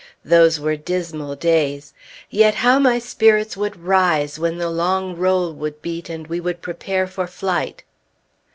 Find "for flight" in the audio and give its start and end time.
7.05-7.83